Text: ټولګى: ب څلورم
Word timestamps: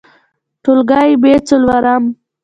ټولګى: 0.63 1.09
ب 1.21 1.23
څلورم 1.47 2.03